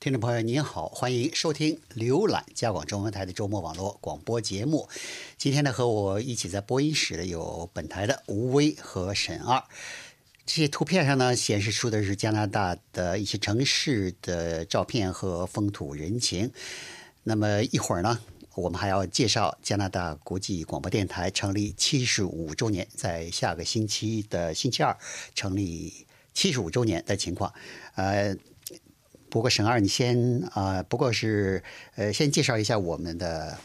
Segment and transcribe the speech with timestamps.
[0.00, 4.88] 听众朋友您好，欢迎收听浏览加广中文台的周末网络广播节目。
[5.36, 9.62] 今天呢，和我一起在播音室的有本台的吴威和沈二。
[10.46, 16.50] 这些图片上呢，显示出的是加拿大的一些城市的照片和风土人情。
[17.24, 18.18] 那么一会儿呢，
[18.54, 24.96] 我们还要介绍加拿大国际广播电台成立七十五周年，在下个星期的星期二
[25.34, 27.52] 成立七十五周年的情况。
[27.96, 28.34] 呃。
[29.30, 31.62] 不过沈二，你先啊，不过是
[31.94, 33.56] 呃，先介绍一下我们的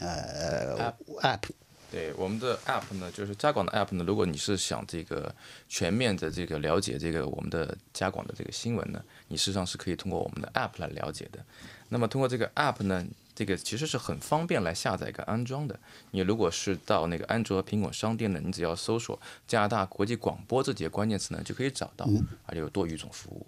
[0.00, 1.40] 呃 app。
[1.90, 4.04] 对，我们的 app 呢，就是加广的 app 呢。
[4.04, 5.32] 如果你是想这个
[5.68, 11.38] 全面的这个了解这个我们的加广的这个新闻呢，你事实际上是可以通过我们的 app 来了解的。
[11.90, 15.78] 那么通过这个 app 呢，这个其实是很方便来下载跟安装的。
[16.10, 22.08] 你如果是到那个安卓、苹果商店呢，你只要搜索“加拿大国际广播”这几个关键词呢，就可以找到，
[22.46, 23.46] 而且有多语种服务。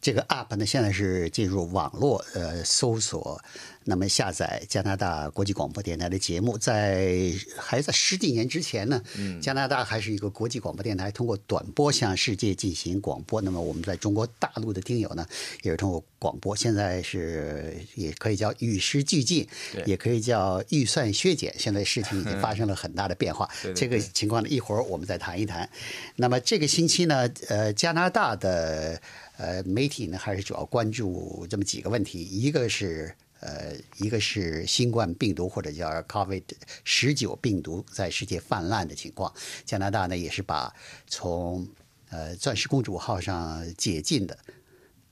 [0.00, 3.40] 这个 App 呢，现在是进入网络呃搜索。
[3.82, 9.02] 那么下载加拿大国际广播电台的节目，在还在十几年之前呢，
[9.40, 13.40] 加拿大还是一个国际广播电台，通过短波向世界进行广播。
[13.40, 15.26] 那么我们在中国大陆的听友呢，
[15.62, 16.54] 也是通过广播。
[16.54, 19.48] 现在是也可以叫与时俱进，
[19.86, 21.52] 也可以叫预算削减。
[21.58, 23.48] 现在事情已经 发生了很大的变化。
[23.74, 25.68] 这个情况呢，一会儿我们再谈一谈。
[26.16, 29.00] 那么这个星期呢，呃，加拿大的
[29.40, 33.14] 呃媒体呢，还是主要关注这么几个问题，一个是。
[33.42, 36.42] 呃，一个是新冠病毒或者叫 COVID
[36.84, 39.32] 十九病毒在世界泛滥的情况，
[39.64, 40.70] 加拿大呢也是把
[41.06, 41.66] 从
[42.10, 44.36] 呃钻石公主号上解禁的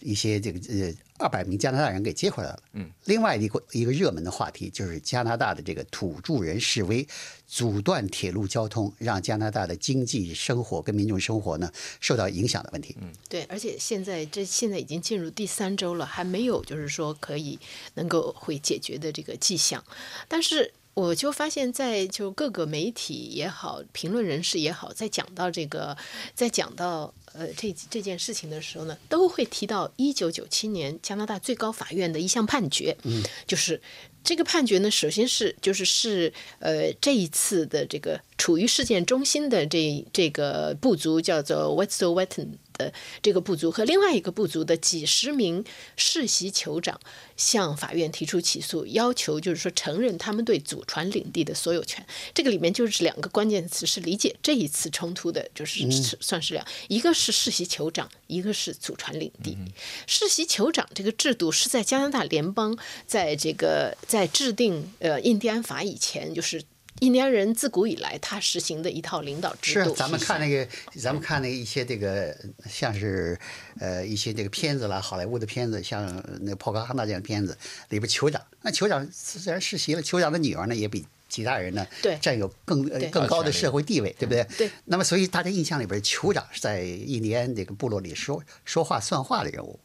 [0.00, 0.92] 一些这个呃。
[1.20, 2.62] 二百名加拿大人给接回来了。
[2.74, 7.04] 嗯，另外一个一个热门的话题就是加拿大的这个土著人示威，
[7.44, 12.96] 阻断铁路交通，让加拿大的经济生活跟民众生活呢受到影响的问题。
[13.00, 17.58] 嗯，对，而且现在这现在已经进入第三周了，还没有就是说可以
[17.94, 19.82] 能够会解决的这个迹象，
[20.28, 20.72] 但是。
[20.98, 25.96] 我就发现，在就各个媒体也好，评论人士也好，在讲到这个，
[26.34, 33.80] 在讲到呃这这件事情的时候呢，都会提到一九九七年加拿大最高法院的一项判决，嗯，就是
[34.24, 42.48] 这个判决呢，首先是就是是呃这一次的这个处于事件中心的这这个部族叫做 Wet'suwet'en。
[42.78, 45.62] 的这个部族和另外一个部族的几十名
[45.96, 46.98] 世袭酋长
[47.36, 52.06] 向法院提出起诉，要求就是说承认他们对祖传领地的所有权。
[52.32, 55.86] 这个里面就是两个关键词，是理解这一次冲突的，就是
[56.20, 59.58] 算是两，一个是世袭酋长，一个是祖传领地。
[60.06, 66.62] 世袭酋长这个制度是在加拿大联邦在这个在制定呃印第安法以前就是。
[67.00, 69.90] 印第安人自古以来，他实行的一套领导制度。
[69.90, 72.36] 是，咱们看那个，咱们看那一些这个，
[72.68, 73.38] 像是，
[73.78, 76.04] 呃，一些这个片子啦，好莱坞的片子，像
[76.40, 77.56] 那《破格哈纳》这样的片子，
[77.90, 81.06] 里边酋长，那酋长虽然世袭了，酋长的女儿呢也比。
[81.28, 84.46] 其他人呢，对占有更更高的社会地位，对不对？
[84.56, 84.70] 对。
[84.86, 89.78] 那么，所以大家印象里边，酋长是在印第安这个部落里说说话算话的人物。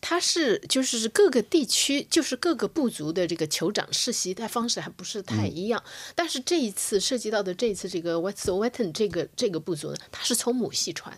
[0.00, 5.82] 他是就是各个地区，就是各个部族的这个酋长世袭的方式还不是太一样。
[6.14, 11.16] 但是这一次涉及到的这一次这个 Wet'suwet'en 这个这个部族呢，他是从母系传，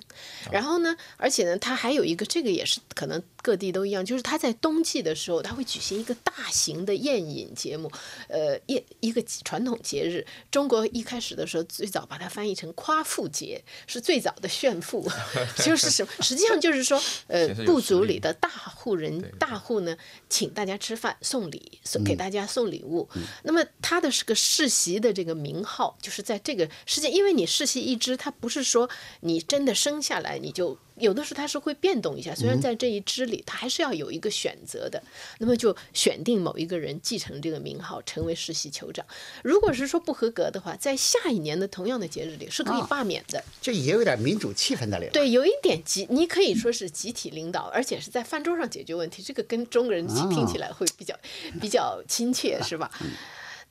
[0.53, 7.91] 然后呢，而且呢，他还有一个这个也是可能各地都一样，就是他在冬季的时候，他会举行一个大型的宴饮节目，
[8.28, 9.72] 呃，宴一个传统。
[9.81, 15.09] 节日，中国一开始的时候最早把它翻译成夸父节，是最早的炫富，
[15.65, 16.12] 就是什么？
[16.21, 19.97] 实际上就是说，呃，部族里的大户人大户呢，
[20.28, 23.09] 请大家吃饭，送礼，送给大家送礼物。
[23.44, 28.88] 那么他的是个世袭的这个名号，就是在这个世界，因为你世袭一支，他不是说
[29.21, 30.77] 你真的生下来你就。
[30.97, 35.03] 有的时候它是会变动一下，虽然在这一支里，它还是要有一个选择的。
[35.39, 39.05] 那么就选定某一个人继承这个名号，成为世袭酋长。
[39.43, 43.43] 如果是说不合格的话，在下一年的同样的节日里是可以罢免的。
[43.61, 45.09] 这也有点民主气氛在里。
[45.12, 49.23] 对，有一点集，你可以说是集体领导，而且是在饭桌上解决问题。
[49.23, 51.19] 这个跟中国人听起来会比较
[51.61, 52.91] 比较亲切，是吧？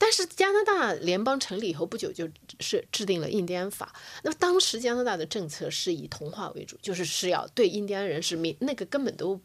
[0.02, 2.28] 但是加拿大联邦成立以后不久，就
[2.60, 3.94] 是制定了印第安法。
[4.24, 9.40] 那么当时加拿大的政策是以同化为主，就是是要对印第安人是明那个根本都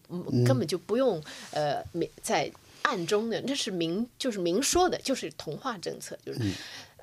[0.47, 2.51] 根本就不用呃明在
[2.81, 6.19] 暗中的，那是明就是明说的，就是同化政策。
[6.25, 6.41] 就是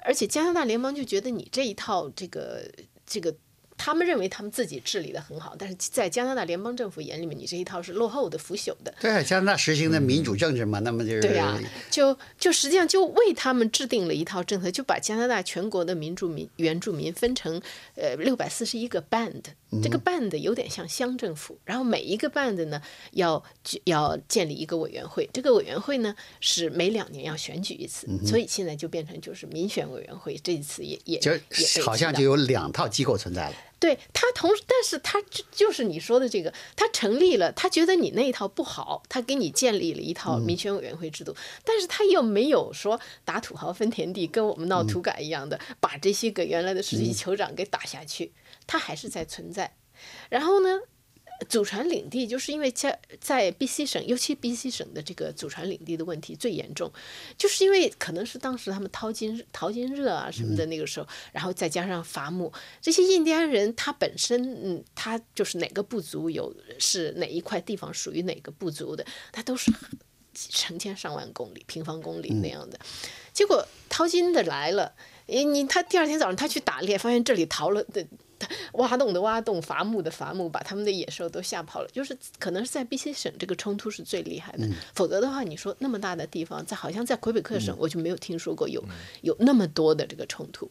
[0.03, 2.67] 而且加拿大联邦就觉得你这一套这个
[3.05, 3.35] 这个。
[3.83, 8.95] 他们认为他们自己治理的很好，但是在加拿大联邦政府眼里面，你这一套是落后的、腐朽的。
[9.01, 11.59] 对，加拿大实行的民主政治嘛，那么就是对呀、
[11.91, 17.61] 就就实际上就为他们制定了一套政策，就把加拿大全国的民主民原住民分成
[17.95, 19.41] 呃六百四十一个 band，
[19.83, 22.81] 这个 band 有点像乡政府，然后每一个 band 呢
[23.11, 23.43] 要
[23.83, 33.55] 要建立一个委员会，这个委员会呢是每两年要选举一次，所以现在就变成就是民选委员会，这一次也也就也好像就有两套机构存在了。
[33.83, 41.35] 对他同时，但是他就就是你说的这个，他成立了，他觉得你那一套不好，他给你建立了一套民权委员会制度，
[41.65, 48.31] 但是他又没有说打土豪分田地，跟我们闹土改一样的，把这些个原来的实际酋长给打下去，
[48.65, 49.75] 他还是在存在。
[50.29, 50.79] 然后呢，
[51.49, 56.91] 祖传领地就是因为在在 BC 省，尤其 BC 省的这个祖传领地的问题最严重，
[57.37, 62.51] 就是因为可能是当时他们淘金淘金热啊什么的那个时候，然后再加上伐木，
[62.81, 69.71] 这些印第安人他本身嗯，他就是哪个部族有是哪一块地方属于哪个部族的，他都是
[70.33, 72.79] 成千上万公里平方公里那样的，
[73.33, 74.93] 结果淘金的来了。
[75.27, 78.05] 诶，你他第二天早上他去打猎，发现这里逃了的，
[78.73, 81.87] 挖洞的挖洞，伐木的伐木，把他们的野兽都吓跑了。
[81.91, 88.83] 就是可能是在 BC 省这个冲突是最厉害的，否则的话，你说那么大的地方，在好像在魁北克省，我就没有听说过有
[89.21, 90.69] 有那么多的这个冲突。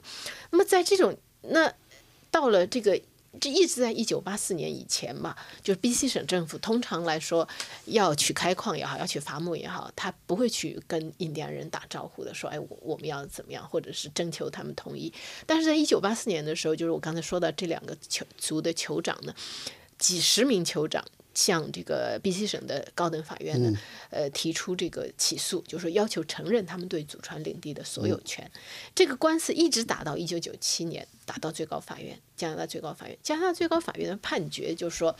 [0.50, 1.72] 那么在这种那
[2.30, 3.00] 到了这个。
[3.40, 7.49] 这一直在一九八四年以前嘛，就是 BC 省政府通常来说
[7.87, 15.12] 要去开矿也好，要去伐木也好，他不会去跟印第安人打招呼的，说哎我我们要怎么样，或者是征求他们同意。
[15.46, 19.34] 但是在一九八四年的时候，就是我刚才说的这两个酋族的酋长呢，
[19.99, 23.79] 几十名酋长向这个 BC 省的高等法院呢，
[24.11, 28.50] 呃提出这个起诉，就是要求承认他们对祖传领地的所有权。
[28.94, 33.17] 这个官司一直打到一九九七年，打到最高法院，加拿大最高法院。
[33.23, 35.17] 加拿大最高法院的判决就是说，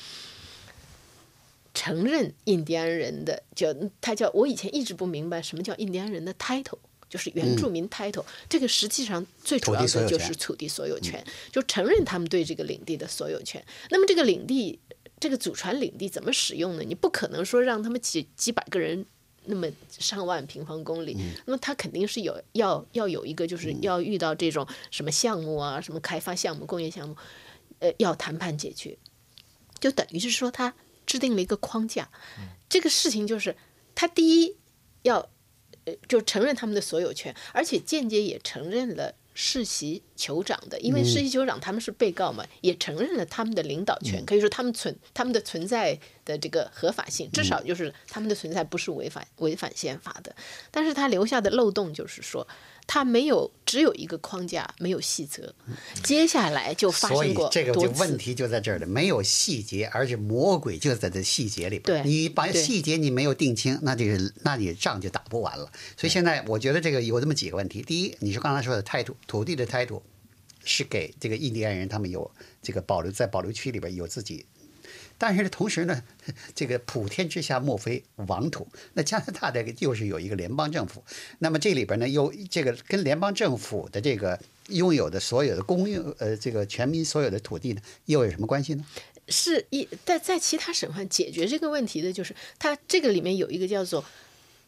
[1.75, 6.79] 承认印第安人的，叫他叫我以前一直不明白什么叫印第安人的 title。
[7.09, 13.63] 就是原住民 title，、这个实际上最主要的就是土地所有权，就承认他们对这个领地的所有权。
[13.91, 14.79] 那么这个领地，
[15.23, 16.83] 这个祖传领地怎么使用呢？
[16.83, 19.07] 你不可能说让他们几几百个人。
[19.45, 21.17] 那么上万平方公里，
[21.47, 27.17] 那么他肯定是有要要有一个，就是要遇到这种什么项目啊，什么开发项目、工业项目，
[27.81, 28.97] 呃，要谈判解决，
[29.81, 30.73] 就等于是说他
[31.07, 32.09] 制定了一个框架。
[32.69, 33.57] 这个事情就是
[33.97, 34.57] 他第一
[35.03, 35.29] 要
[35.87, 50.35] 呃，就承认他们的所有权，而且间接也承认了世袭酋长的，因为世袭酋长他们是被告嘛，也承认了他们的领导权，可以说他们存他们的存在的这个合法性，至少就是他们的存在不是违反违反宪法的。
[50.71, 52.47] 但是他留下的漏洞就是说，
[52.87, 55.55] 他没有只有一个框架，没有细则，
[56.03, 57.73] 接下来就发生过这个。
[57.73, 62.03] 就问题就在这儿了，没有细节，而且魔鬼就在这细节里边。
[62.03, 65.71] 对你把细节你没有定清，那就是那你仗就打不完了。
[65.97, 70.03] 所以现在我觉得这个有这么几个问题：第一，你是刚才说的态度，土地的态度
[70.65, 72.31] 是给这个印第安人，他们有
[72.61, 74.45] 这个保留在保留区里边有自己。
[75.23, 76.03] 但是，同时呢，
[76.53, 78.67] 这个普天之下莫非王土。
[78.95, 81.05] 那加拿大这个又是有一个联邦政府，
[81.39, 84.37] 那么这里边呢，又这个跟联邦政府的这个
[84.71, 88.85] 拥有的所有的公用呃这个全民所有的土地呢，又有什么关系呢？
[89.29, 94.05] 是一在在其他省份解决这个问题的，就是它这个里面有一个叫做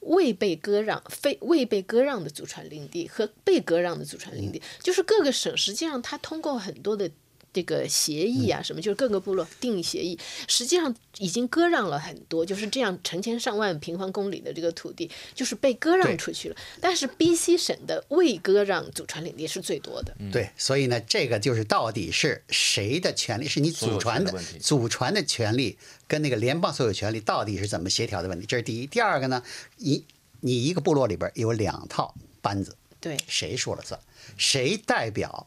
[0.03, 7.11] 未被割让、非未被割让的祖传领地和被割让的祖传领地，就是各个省实际上它通过很多的。
[7.55, 10.19] 这个协议啊，什么就是各个部落订协议，
[10.49, 16.57] 实际上已经割让了很多，就是这样成千上万平方公里的这个土地，就是被割让出去了。
[16.81, 20.15] 但是 B.C 省的未割让祖传领地是最多的。
[20.33, 23.47] 对，所以呢，这个就是到底是谁的权利？
[23.47, 28.45] 是你祖传的祖传的权利跟那个联邦所有权利到底是怎么协调的问题？
[28.47, 28.87] 这是第一。
[28.89, 29.41] 第二个呢，
[29.77, 30.05] 你
[30.41, 34.01] 你一个部落里边有两套班子，对，谁说了算？
[34.37, 35.47] 谁代表？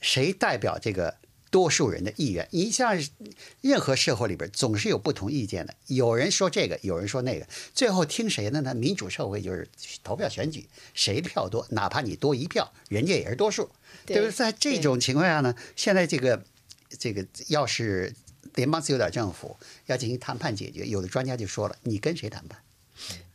[0.00, 1.16] 谁代表这个
[1.50, 2.46] 多数人的意愿？
[2.50, 2.98] 你像
[3.60, 8.74] 任何社会里边总是有不同意见的，有人说这个，有人说那个，最后听谁的呢？
[8.74, 9.68] 民主社会就是
[10.02, 13.70] 投票选举，谁的票多，哪怕你多一票，人家也是多数，
[14.06, 14.32] 对对不对？
[14.32, 16.42] 在这种情况下呢，现在这个
[16.98, 18.14] 这个要是
[18.54, 22.58] 联邦自由党政府要进行谈判解决，有的专家就说了，你跟谁谈判？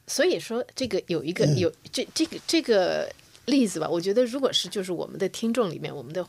[0.05, 3.09] 所以说，这个有一个有这这个这个
[3.45, 6.21] 例子吧，我觉得如果是就是我们的听众里面，我们的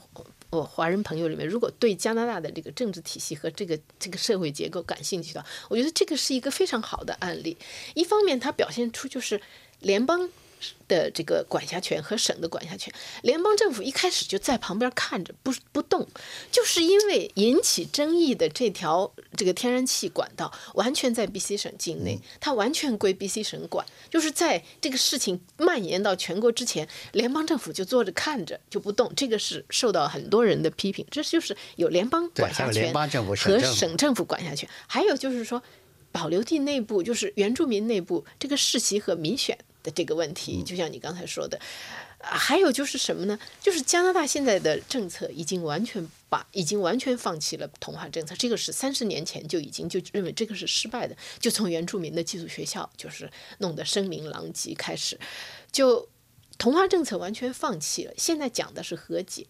[0.57, 7.57] 我华人朋友里面，如果对加拿大的这个政治体系和这个这个社会结构感兴趣的，我觉得这个是一个非常好的案例。
[7.95, 9.41] 一方面，它表现出就是
[9.81, 10.29] 联邦
[10.87, 12.93] 的这个管辖权和省的管辖权，
[13.23, 16.07] 联邦政府一开始就在旁边看着不不动，
[16.51, 32.93] 就是因为引起争议的这条这个天然气管道完全在 BC 省境内，它完全归 BC 省管，就是在这个事情蔓延到全国之前，联邦政府就坐着看着就不动，这个是受到很多人的批评，这就是有联邦管辖权
[33.37, 35.63] 和省政府管辖权，还有就是说。
[36.15, 41.61] 保留地内部就是原住民内部这个世袭和民选的这个问题，就像你刚才说的，
[42.19, 43.39] 还有就是什么呢？
[43.61, 55.21] 就是加拿大现在的政策已经完全把已经完全放弃了同化政策，这个是三十年前就已经就认为这个是失败的，就从原住民的寄宿学校就是弄得声名狼藉开始，
[55.71, 56.09] 就
[56.59, 59.47] 同化政策完全放弃了，现在讲的是和解。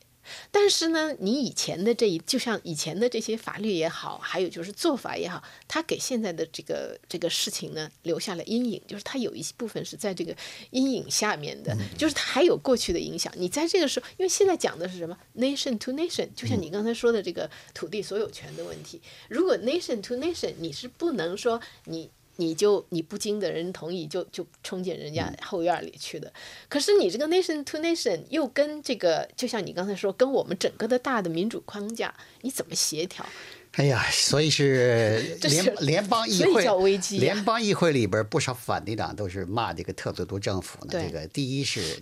[0.51, 10.37] 但是呢，你以前的这一，就像以前的这些法律也好，还有就是做法也好，它给现在的这个这个事情呢留下了阴影，就是它有一部分是在这个
[10.71, 13.33] 阴影下面的，就是它还有过去的影响。
[13.37, 22.11] 你在这个时候，因为现在讲的是什么 nation to nation，就像你刚才说的这个土地所有权的问题，如果 nation to nation，你是不能说你。
[22.37, 26.33] 你就你不经的人同意就就冲进人家后院里去的，
[26.69, 32.13] 可是你这个 nation to nation 又跟这个就像你刚才说，跟我们整个的大的民主框架
[32.43, 33.25] 你怎么协调？
[33.73, 40.91] 哎呀，所以是 联联邦议会，联邦议会里边不少反对党都是骂这个特鲁多政府呢。
[40.93, 42.01] 这个第一是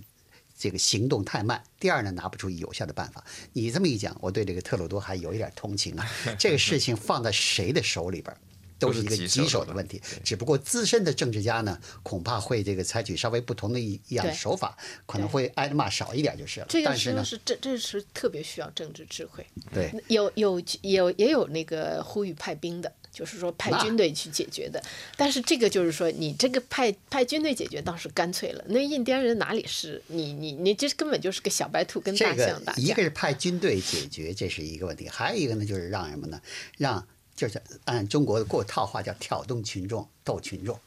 [0.59, 3.25] 这个行动太慢，第二呢拿不出有效的办法。
[3.55, 6.07] 你这么一讲，我对这个特鲁多还有一点同情啊。
[6.39, 8.37] 这个事情放在谁的手里边？
[8.83, 16.67] 都是一个棘手的问题，只不过资深的政治家呢，恐怕会这个采取稍微不同的一一样手法，可能会挨的骂少一点就是了。
[16.69, 19.47] 这个时候是这这是特别需要政治智慧。
[19.73, 24.83] 对，有有有也有那个呼吁派兵的，就是说派军队去解决的。
[25.17, 28.65] 但是这个就是说，你这个派派军队解决倒是干脆了。
[28.69, 32.83] 那印第安人哪里是你你你这根本就是个小白兔跟大象打架。
[32.83, 36.41] 一个是派军队解决，这是一个问题；还有一个呢，就是让什么呢？
[36.79, 40.79] 让就是按中国的过套话叫挑动群众斗群众，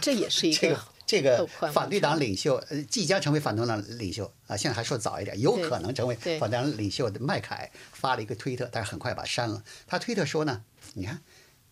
[0.00, 9.62] 这也是一个这个这个反对党领袖呃即将成为反对党领袖啊，现在还说早一点，有可能成为反对党领袖的麦凯发了一个推特，但是很快把它删了。
[9.86, 10.62] 他推特说呢，
[10.94, 11.20] 你看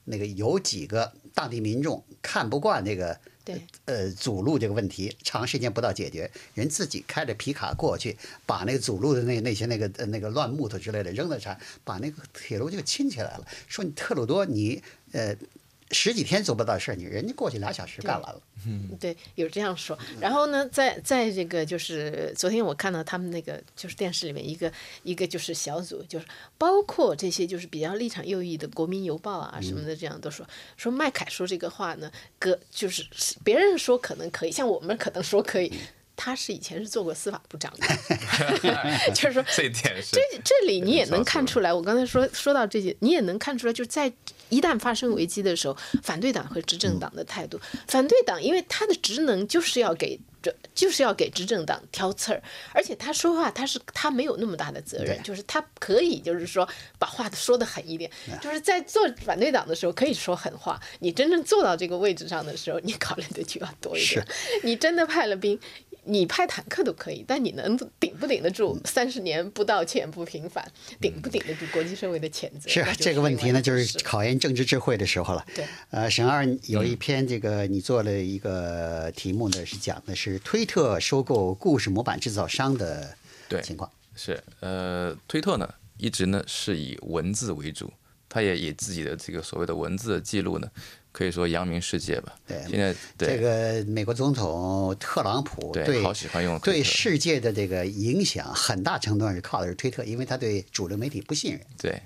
[0.05, 3.21] 那个有几个当地民众看不惯那个。
[3.45, 13.47] 对，呃，阻路这个问题长时间不到解决，人自己开着皮卡过去，把那个阻路的那那些那个那个乱木头之类的扔在上，把那个铁路就清起来了。
[13.67, 14.83] 说你特鲁多，你
[15.13, 15.37] 呃。
[15.93, 18.41] 十几天做不到事儿，你人家过去俩小时干完了。
[18.67, 19.99] 嗯，对，有这样说。
[20.21, 24.73] 然后呢，在在这个就是昨天我看到他们那个就是电视里面一个
[25.03, 30.47] 一个就是小组，就是包括这些就是比较立场右翼的《国民邮报》啊什么的，这样都说
[30.77, 33.05] 说麦凯说这个话呢，隔就是
[33.45, 35.73] 别人说可能可以，像我们可能说可以，
[36.17, 37.87] 他是以前是做过司法部长的，
[39.13, 41.73] 就是说这点是这这里你也能看出来。
[41.73, 44.13] 我刚才说说到这些，你也能看出来，就是在。
[44.53, 50.21] 一旦发生危机的时候，反对党和执政党的态度，反对党因为他的职能就是要给，
[50.75, 52.43] 就是要给执政党挑刺儿，
[52.75, 56.69] 而且他说话他是他没有那么大的责任，就是他可以就是说
[56.99, 58.11] 把话说的狠一点，
[58.43, 64.27] 就是在做反对党的时候可以说狠话，你真正坐到这个位置上的时候，你考虑的就要多一点，
[64.63, 65.59] 你真的派了兵。
[66.05, 70.67] 你派坦克都可以，但你能顶不顶得住三十年不道歉不平反，
[71.01, 72.69] 顶不顶得住国际社会的谴责？
[72.69, 75.47] 是这个问题呢，就是考验政治智慧的时候了。
[75.55, 83.17] 对，呃，沈二有一篇这个你做了一个题目呢，是讲的是推特收购故事模板制造商的
[83.63, 83.89] 情况。
[84.17, 87.93] 是，呃，推特呢一直呢是以文字为主，
[88.29, 90.69] 他也以自己的这个所谓的文字记录呢。
[91.13, 92.35] 可以说扬名世界吧。
[92.47, 101.61] 对，现在这个美国总统特朗普对好喜欢用对世界的这个影响，很大程度上是靠的是推特，因为他对主流媒体不信任。
[101.79, 102.03] 对，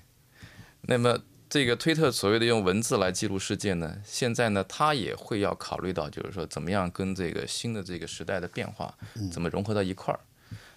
[0.83, 8.93] 那么这个推特所谓的用文字来记录世界呢，现在呢，他也会要考虑到，就是说怎么样跟这个新的这个时代的变化
[9.31, 10.19] 怎么融合到一块儿。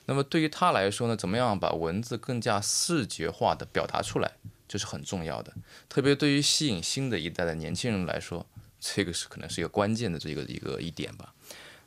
[0.05, 4.31] 那么对于他来说呢，怎么样把文字更加视觉化的表达出来？
[4.69, 5.51] 这是很重要的，
[5.89, 8.45] 特别对于吸引新的一代的年轻人来说，
[8.79, 11.33] 这个是可能是一个关键的这个一个一点吧。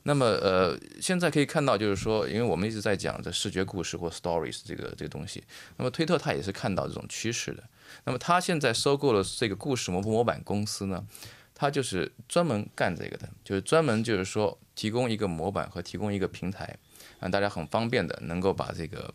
[0.03, 5.45] 那么呃，现在可以看到，就是说，因为我们一直在讲这视觉故事或 stories 这个这个东西，
[5.77, 7.62] 那么推特它也是看到这种趋势的。
[8.03, 11.07] 那么它现在收购了这个故事模模板公司呢，
[11.55, 16.77] 它就是专门干这个的，就是专门就是说提供一个模板和提供一个平台，
[17.21, 19.15] 让大家很方便的能够把这个。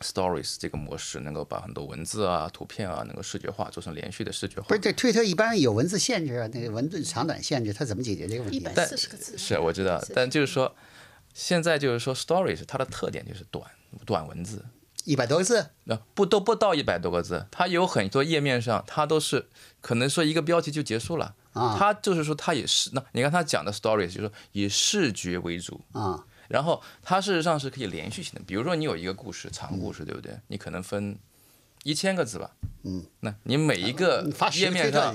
[0.00, 4.66] Stories 这个模式能够把很多文字啊、图片啊，能够视觉化，做成连续的视觉化。
[4.68, 8.58] 不是，这推特一般有文字限制啊，那个文字长短限制，它怎么解决这个问题？
[8.58, 9.38] 一百四十个字。
[9.38, 10.74] 是，我知道，但就是说，
[11.32, 13.70] 现在就是说，Stories 它的特点就是短
[14.04, 14.64] 短文字，
[15.04, 19.48] 一百多个字，那不都不到一百多个字，它有很多页面上，它都是
[19.80, 21.34] 可能说一个标题就结束了。
[21.52, 28.40] 啊它就是说，它也是那你看它讲的 stories，就是说以视觉为主，啊，然后它事实上是可以连续性的。
[28.46, 30.38] 比如说你有一个故事，长故事，对不对？
[30.48, 31.18] 你可能分
[31.84, 32.50] 一千个字吧，
[32.84, 35.14] 嗯，那你每一个页面上。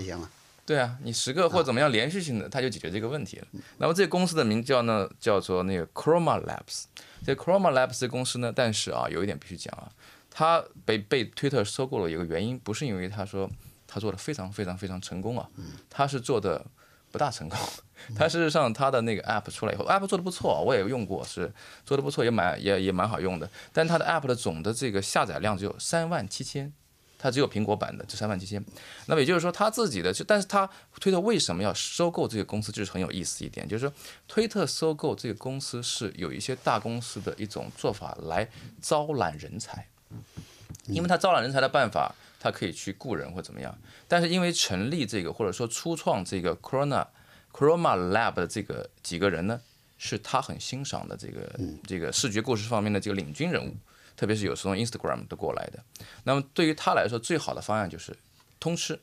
[0.63, 3.47] 对啊，你十个或怎么样连续性的，它就解决这个问题了。
[3.79, 6.83] 那么这个公司的名叫呢，叫做那个 Chroma Labs。
[7.25, 9.91] 这 Chroma Labs 这公司呢，但是啊，有一点必须讲啊，
[10.29, 13.49] 它被被推特收购了，有个原因不是因为他说
[13.85, 15.49] 他做的非常非常非常成功啊，
[15.89, 16.63] 他是做的
[17.11, 17.57] 不大成功。
[18.15, 21.51] 他事实上它的那个 App 出来以后，App 做的不错，我也用过，是
[21.85, 23.49] 做的不错，也蛮也也蛮好用的。
[23.71, 26.73] 但它的 App 的总的这个下载量只有三万七千。
[27.23, 28.65] 它只有苹果版的，这三万七千。
[29.05, 30.67] 那么也就是说，它自己的，就但是它
[30.99, 33.93] 推特为什么要收购这个公司，就是很有意思一点，就是说
[34.27, 38.49] 推特收购这个公司是有一些大公司的一种做法来
[38.81, 39.87] 招揽人才，
[40.87, 43.77] 因为它招揽人才的办法，他可以去雇人或怎么样。
[44.07, 47.07] 但是因为成立这个或者说初创这个 Corona
[47.53, 49.61] Chroma Lab 的这个几个人呢，
[49.97, 53.75] 是他很欣赏的这个这个视觉故事方面的这个领军人物。
[54.13, 55.83] 特别是有时候 Instagram 都过来的，
[56.25, 58.15] 那么对于他来说，最好的方案就是
[58.59, 58.99] 通吃，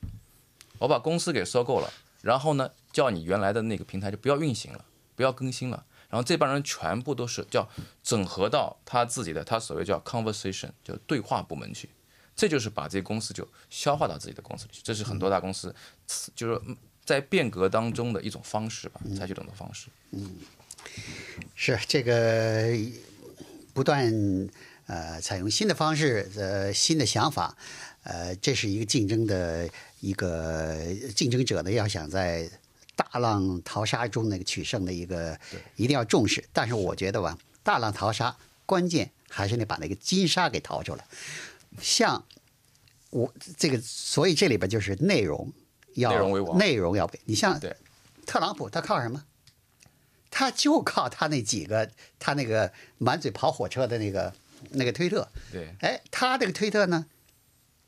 [0.78, 1.90] 我把公司给收购了，
[2.22, 4.84] 然后呢，叫你原来的那个平台就不要运行了，
[5.16, 7.68] 不要更新了，然后这帮人全部都是叫
[8.04, 11.88] 整合到他自己的，他所谓叫 conversation，就对话部门去，
[12.38, 15.74] 这就是把这个公司就消化到自己的公司里去，这是很多大公司
[16.36, 16.60] 就是
[17.04, 19.88] 在变革当中的一种方式吧，采取这种方式。
[20.12, 20.36] 嗯
[21.56, 22.72] 是这个
[23.74, 24.08] 不断
[24.86, 27.56] 呃采用新的方式，呃新的想法，
[28.04, 29.68] 呃这是一个竞争的
[29.98, 30.78] 一个
[31.16, 32.48] 竞争者呢，要想在
[32.94, 35.36] 大浪淘沙中那个取胜的一个，
[35.74, 36.44] 一定要重视。
[36.52, 41.04] 但是我觉得吧，大浪淘沙关键还是得把那个金沙给淘出来。
[41.80, 42.24] 像
[43.10, 45.52] 我这个，所以这里边就是内容
[45.94, 47.76] 要内容为王内容要被你像对
[48.26, 49.24] 特朗普，他靠什么？
[50.30, 54.32] 他就靠他那几个，他那个满嘴跑火车的那个
[54.70, 55.26] 那个推特。
[55.50, 57.06] 对，哎，他这个推特呢，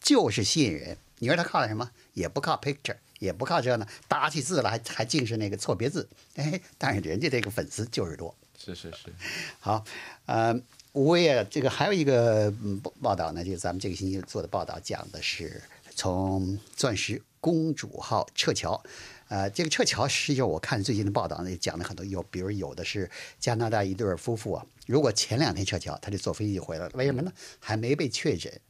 [0.00, 0.96] 就是吸引人。
[1.18, 1.90] 你说他靠什么？
[2.14, 6.08] 也不靠 picture，也不靠这呢，打起字来还还尽是那个错别字。
[6.36, 8.34] 哎，但是人家这个粉丝就是多。
[8.58, 9.12] 是是是，
[9.58, 9.84] 好，
[10.24, 10.58] 呃，
[10.92, 15.62] 我也这个还有一个嗯报报道呢，就是咱们这个星期做的报道，讲的是
[15.94, 18.82] 从钻石公主号撤侨。
[19.28, 27.32] 呃，这个撤侨实际上我看最近的报道呢，讲了很多，有比如有的是加拿大一对夫妇啊，如果前两天撤侨，他就坐飞机回来了，为什么呢？
[27.60, 28.60] 还没被确诊，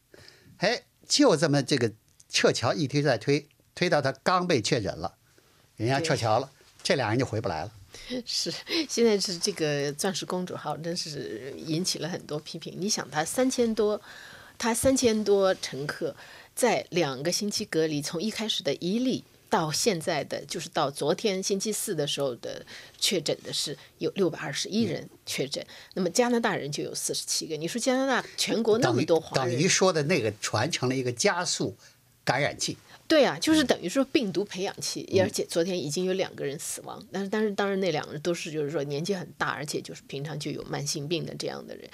[0.59, 1.90] 哎，就这么这个
[2.28, 5.14] 撤侨一推再推，推到他刚被确诊了，
[5.76, 6.50] 人家撤侨了，
[6.83, 7.72] 这俩人就回不来了。
[8.27, 8.53] 是，
[8.88, 12.75] 现在是这个钻石公主号，真是引起了很多批评。
[12.77, 14.01] 你想，他三千多，
[14.59, 16.14] 他三千多乘客，
[16.55, 19.25] 在两个星期隔离，从一开始的一例。
[19.51, 22.64] 到现在的就是到昨天星期四的时候的
[23.01, 27.57] 确诊的是有六百二十一人确诊，那么加拿大人就有四十七个。
[27.57, 31.77] 你说加拿大全国那么多华人，等于说的那个传成了一个加速
[32.23, 32.77] 感染器。
[33.11, 41.90] 对啊，就是等于说病毒培养器，而且昨天已经有两个人死亡，但是但是当然那两个人都是就是说年纪很大，而且就是平常就有慢性病的这样的人。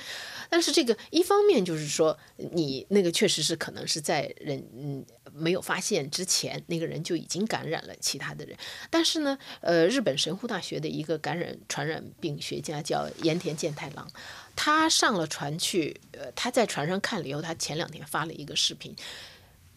[0.50, 5.02] 但是这个一方面就是说你那个确实是可能是在人嗯
[5.33, 8.55] 没有发现之前，那个人就已经感染了其他的人。
[8.90, 14.07] 但是呢，呃，日本神户大学的一个感染传染病学家叫盐田健太郎，
[14.55, 18.94] 他上了船去，呃，他在船上看了以后，他前两天发了一个视频。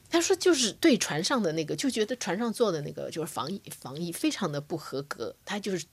[0.10, 5.36] 他说：“就是对船上的那个，就觉得船上做的那个就是防疫防疫非常的不合格。
[5.46, 5.86] 他就是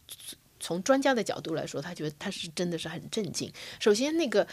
[0.58, 3.52] 从专家的角度来说，他觉得他是真的是很震惊。
[3.78, 4.46] 首先，那个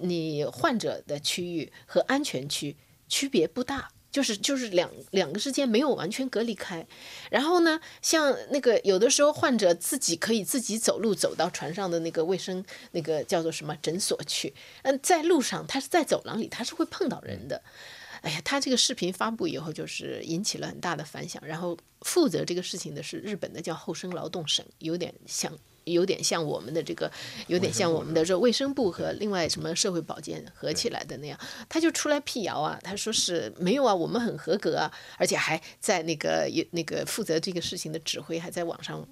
[0.00, 2.74] 你患者的区域和安全区
[3.08, 6.86] 区别不大，就是就是两两个之间没有完全隔离开。
[7.30, 14.54] 然后呢，像那个有的时候患者自己可以自己走路走到船上的那个卫生那个叫做什么诊所去。
[14.82, 17.62] 嗯，在路上他是在走廊里，他是会碰到人的。”
[18.22, 21.42] 哎呀，他这个视频发布以后，就是引起了很大的反响。
[21.46, 25.50] 然后负责这个事情的是日本的叫厚生劳动省，有点像，
[25.84, 27.10] 有点像我们的这个，
[27.46, 31.38] 有点像我们的这卫生部和另外什么社会保健合起来的那样。
[31.68, 39.08] 他就出来辟谣啊，他说是没有啊，我们很合格啊，而且还在那个有那个负责这个事情的指挥还在网上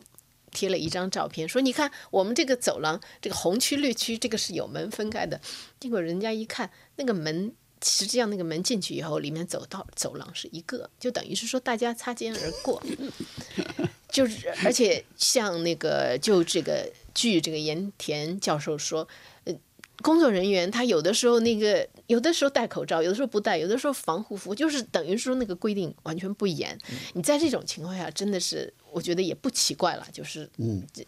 [0.53, 5.41] 贴了一张照片，说你看我们这个走廊，这个红区绿区这个是有门分开的。
[5.81, 7.55] 结果人家一看那个门。
[7.85, 12.83] 实际上，那个门进去以后，里面走道走廊是一个，就等于是说大家擦肩而过。
[14.11, 19.07] 就是，而且像那个，就这个据这个盐田教授说，
[19.45, 19.55] 呃，
[20.01, 26.77] 工作人员他有的时候那个有的时候戴口罩，有的时候不戴，有的时候防护服，就是等于说那个规定完全不严。
[27.13, 30.49] 你在这种情况下，真的是我觉得也不奇怪了，就是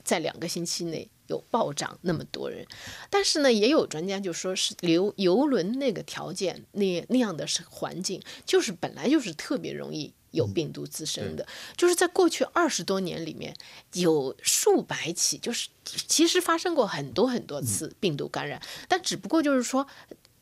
[0.05, 2.67] 在两个星期内有暴涨那么多人。
[3.09, 10.13] 但是呢，也有专家就说是游游轮那个条件那那样的是环境，就是本来就是特别容易。
[10.33, 11.45] 有病毒滋生的，
[11.77, 13.53] 就是在过去二十多年里面，
[13.95, 19.85] 有数百起，就是其实发生过很多很多次病毒感染，但只不过就是说，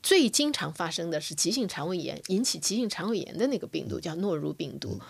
[0.02, 5.00] 最经常发生的是急性肠胃炎引起急性肠胃炎的那个病毒叫诺如病毒，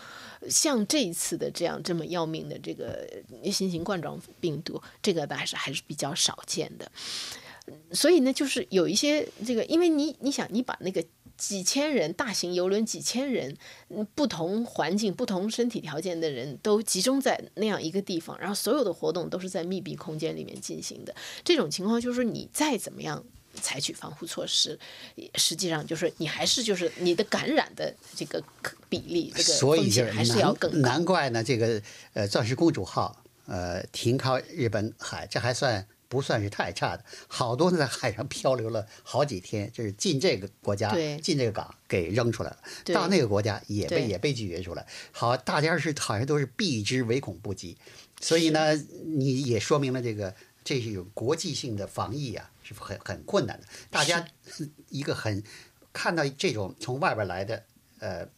[0.49, 3.07] 像这一次的这样这么要命的这个
[3.51, 6.91] 新型冠状病毒，这个还是还是比较少见的，
[7.91, 11.03] 所以呢，就是有一些这个，因为你你想你把那个。
[11.39, 13.55] 几千人，大型游轮几千人，
[14.13, 21.15] 不同环境、不同身体条件的人都集中在那样一个地方，然后所有的活动都是在密闭空间里面进行的。
[21.45, 23.23] 这种情况就是说，你再怎么样
[23.59, 24.79] 采取防护措施，
[25.35, 28.43] 实际上就是你还是就是你的感染的这个
[28.87, 30.89] 比例，这个风险还是要更高。
[30.89, 31.81] 难怪呢，这个
[32.13, 35.85] 呃，钻石公主号呃停靠日本海，这还算。
[36.09, 40.91] 不算是太差的，好多在海上漂流了好几天，就是进这个国家，
[41.21, 44.83] 进这个港给扔出来了，到那个国家也被也被拒绝出来。
[45.11, 47.77] 好，大家是好像都是避之唯恐不及，
[48.19, 50.33] 所以呢，你也说明了这个
[50.69, 53.65] 这是有国际性的防疫啊，是很很困难的。
[53.89, 54.23] 大家
[54.89, 55.43] 一个很
[55.91, 57.65] 看到这种从外边来的
[57.97, 58.29] 呃，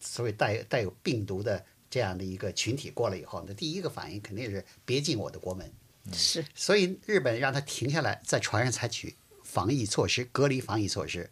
[0.00, 5.72] 所谓带带有病毒的这样的一个群体过来以后，那第一个反应肯定是别进我的国门。
[6.12, 11.30] 是，所以日本让他停下来，在船上采取防疫措施、隔离防疫措施，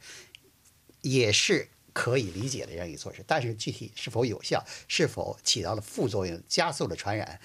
[1.00, 3.24] 也是可以理解的这样一个措施。
[3.26, 7.40] 但是具体是否有效，是否起到了副作用，加速了传染？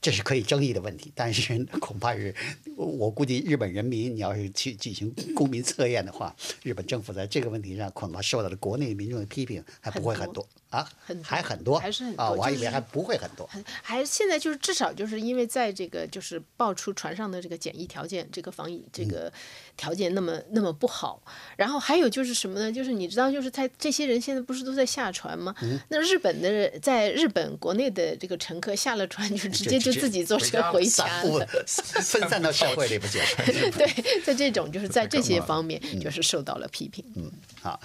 [0.00, 2.34] 这是可以争议的问题，但是恐怕是，
[2.76, 10.48] 我估计日本人民，你要是去进行公民测验的话，日本政府在这个问题上恐怕受到了国内民众的批评，还不会很多。
[10.70, 13.48] 啊，很还很多，还是很多啊，我还以为还不会很多，
[13.82, 19.30] 还现在就是至少就是因为在这个就是爆出船上的这个检疫条件，这个防疫这个
[19.76, 21.22] 条件那么那么不好，
[21.56, 22.72] 然后还有就是什么呢？
[22.72, 25.54] 就是你知道，就是在这些人现在不是都在下船吗？
[25.88, 29.98] 那日本的在日本国内的这个乘客下了船就直接就。
[29.98, 33.18] 自己坐车回家了，分散到社会里不就。
[33.76, 37.04] 对，在这种就是在这些方面，就是受到了批评。
[37.16, 37.28] 嗯，
[37.60, 37.80] 好，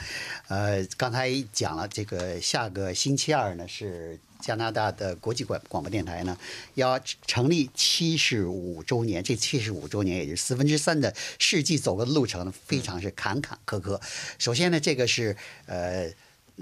[0.48, 6.38] 呃，刚才讲了，这个下个星期二呢，是加拿大的国际广广播电台呢
[6.74, 9.24] 要成立七十五周年。
[9.24, 14.02] 这七十五周年，也就是四分之三的世纪走过的路程，非常是坎坎坷坷。
[14.38, 16.12] 首先呢，这个是呃，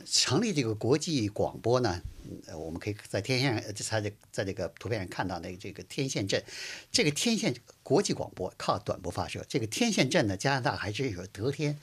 [0.05, 2.01] 成立这个国际广播呢。
[2.47, 6.41] 呃，我们可以在天线上，在这在这个图片上看到那个这个天线阵，
[6.91, 9.43] 这个天线国际广播靠短波发射。
[9.49, 11.77] 这个天线阵呢，加拿大还是有得天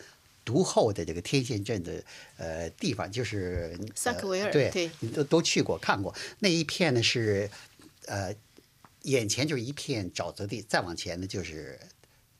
[0.49, 2.03] 独厚的这个天线镇的
[2.39, 7.51] 呃地方，就是萨克维尔，对，都都去过看过那一片呢是
[8.07, 8.35] 呃
[9.03, 11.79] 眼前就是一片沼泽地，再往前呢就是。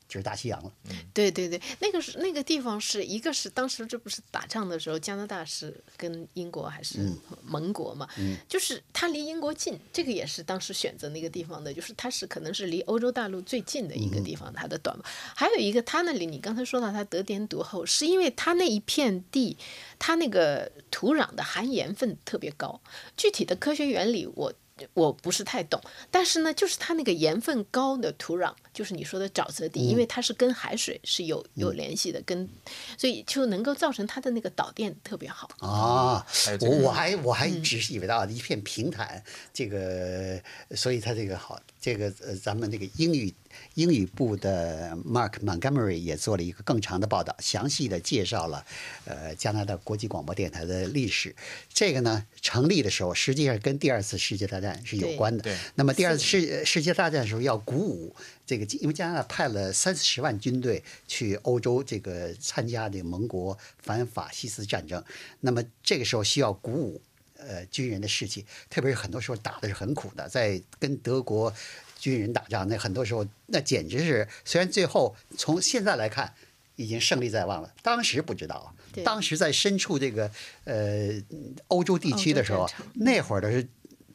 [0.09, 0.73] 就是大西洋了。
[1.13, 7.13] 对对对，那个是那个地方是一个是当时这不是打仗的时候，加拿大是跟英国还是
[7.45, 8.09] 盟国嘛？
[8.49, 14.99] 就是它离英国近，这个也是当时选择那个地方的，就是它是可能是离欧洲大陆最近的一个地方，它的短。
[15.37, 19.57] 还有一个，它那里你刚才说到它得天独厚，是因为它那一片地，
[19.99, 22.81] 它那个土壤的含盐分特别高。
[23.17, 24.53] 具体的科学原理我。
[24.95, 32.49] 我不是太懂，但是呢，就是它那个盐分高的土壤，就是你说的沼泽地，因为它是跟海水是有有联系的，跟
[32.97, 36.25] 所以就能够造成它的那个导电特别好啊。
[36.61, 39.21] 我我还我还只是以为到一片平坦，
[39.53, 40.41] 这个
[40.77, 43.35] 所以它这个好，这个呃，咱们这个英语。
[43.75, 48.65] 英语部的 Mark Montgomery 也做了一个更长的报道，详细的介绍了，
[49.05, 51.35] 呃，加拿大国际广播电台的历史。
[51.73, 55.57] 这个呢，成立的时候实际上跟第二次世界大战是有关的。
[55.75, 58.15] 那么第二次世世界大战的时候要鼓舞
[58.49, 65.05] 这个，因为加拿大派了三四十万军队去欧洲这个参加这个盟国反法西斯战争。
[65.41, 67.01] 那么这个时候需要鼓舞
[67.37, 71.55] 呃军人的士气，特别是很多时候打的是很苦的，在跟德国。
[72.01, 76.33] 军人打仗，那很多时候那简直是，虽然最后从现在来看
[76.77, 78.73] 已经胜利在望了，当时不知道，
[79.05, 80.31] 当时在身处这个
[80.63, 81.21] 呃
[81.67, 83.67] 欧洲地区的时候，那会儿的是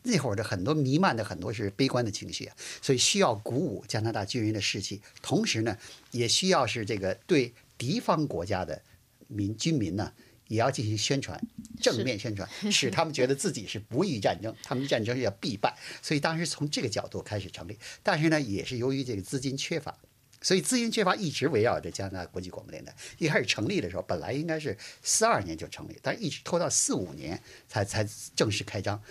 [0.03, 5.77] 那会儿的很多弥漫的很多是悲观的情绪啊，所以需要鼓舞加拿大军人的士气，同时呢，
[6.11, 8.81] 也需要是这个对敌方国家的
[9.27, 10.13] 民军民呢。
[10.49, 11.41] 也要进行宣传，
[11.81, 15.75] 正面宣传， 使他们觉得自己是不遇 战争，他们战争是要必败。
[16.01, 19.97] 所以当时从这个角度开始成立，但是呢，也是由于这个资金缺乏。
[20.41, 22.93] 所以资金缺乏一直围绕着加拿大国际广播电台。
[23.17, 29.01] 一开始成立的时候，本来应该是四二年就成立，但一直拖到四五年才才正式开张。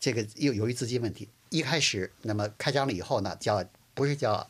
[0.00, 4.48] 这个又由于资金问题，一开始那么开张了以后呢，叫不是叫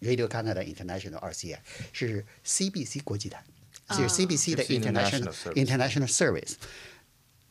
[0.00, 1.58] Radio Canada International RCI，
[1.92, 3.44] 是 CBC 国际台，
[3.90, 6.54] 就是 CBC 的 International International Service。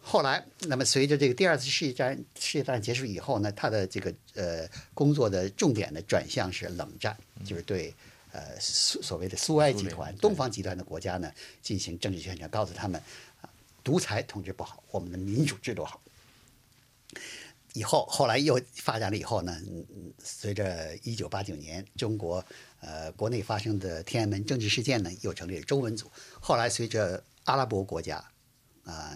[0.02, 7.94] 后来，那么随着这个第二次世界战世界大战结束以后呢，他的这个呃工作的重点呢转向是冷战，就是对
[8.32, 11.32] 呃苏所谓的苏埃集团、东方集团的国家呢
[11.62, 13.02] 进行政治宣传，告诉他们
[13.42, 13.50] 啊
[13.84, 16.00] 独裁统治不好，我们的民主制度好。
[17.74, 19.58] 以后后来又发展了以后呢，
[20.24, 22.44] 随着一九八九年中国
[22.82, 26.12] 呃国内发生的天安门政治事件呢，又成立了中文组。
[26.40, 28.24] 后来随着阿拉伯国家
[28.84, 29.16] 啊。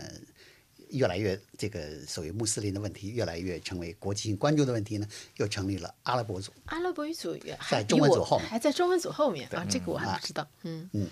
[0.91, 6.52] 越来越这个所谓穆斯林的问题越来越成为国际性关注的问题呢，又成立了阿拉伯组。
[6.65, 7.38] 阿拉伯语组
[7.69, 10.47] 在中文组后面，还在中文组后面啊，这个我还不知道。
[10.63, 11.08] 嗯嗯，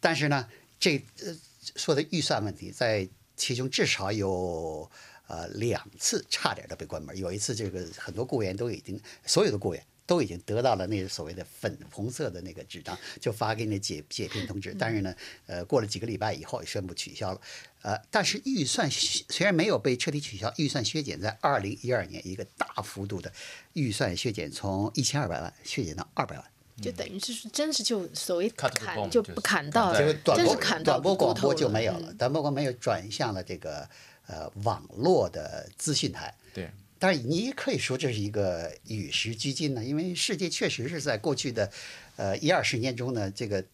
[0.00, 0.46] 但是呢，
[0.78, 1.34] 这呃
[1.76, 4.90] 说的预算问题，在其中至少有
[5.32, 7.16] 呃两次差点都被关门。
[7.16, 9.82] 有一次，这个很多雇员都已经所有的雇员。
[10.04, 14.74] 都已经得到了那个所谓的粉红色的那个纸张，就发给你解解聘通知。
[14.76, 15.14] 但是呢，
[15.46, 17.40] 呃，过了几个礼拜以后，宣布取消了。
[17.82, 23.32] 呃，但是预算虽然没有被彻底取消，预算削减在二零一二年一个大幅度的
[23.74, 26.44] 预算削减，从一千二百万削减到二百万，
[26.82, 28.70] 就等于是真是就所谓砍
[29.08, 33.88] 就不砍到，这个短播短波广播就没有了，短波广播没有转向了这个
[34.32, 36.34] 呃网络的资讯台。
[36.52, 36.68] 对。
[36.98, 41.68] 但是你也可以说这是一个与时俱进呢，因为世界确实是在过去的，
[42.14, 43.64] 呃一二十年中呢，这个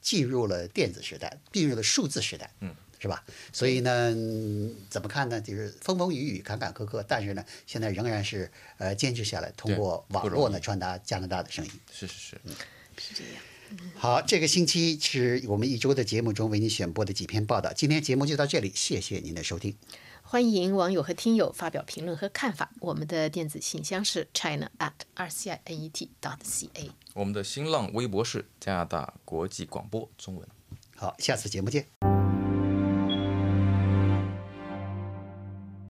[0.00, 3.24] 进入了电子时代，进入了数字时代，嗯，是吧？
[3.52, 4.14] 所以呢，
[4.88, 5.40] 怎么看呢？
[5.40, 11.72] 就是风风雨雨，坎坎坷坷，但是呢，现在仍然是呃坚持下来，通过网络呢传达加拿大的声音。
[11.92, 12.54] 是是是，嗯，
[12.96, 13.42] 是这样。
[13.96, 17.72] 好，这个星期是我们一周的节目中为您选播的几篇报道。
[17.72, 19.76] 今天节目就到这里，谢谢您的收听。
[20.22, 22.70] 欢迎网友和听友发表评论和看法。
[22.80, 26.90] 我们的电子信箱是 china at r c i n e t dot c a。
[27.14, 30.46] 我们的新浪微博是加拿大国际广播中文。
[30.94, 32.17] 好，下次节目见。